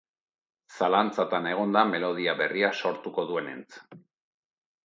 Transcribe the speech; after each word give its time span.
Zalantzatan 0.77 1.49
egon 1.51 1.77
da 1.77 1.85
melodia 1.91 2.35
berria 2.41 2.73
sortuko 2.85 3.27
duenentz. 3.33 3.71